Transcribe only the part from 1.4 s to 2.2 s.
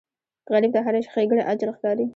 اجر ښکاري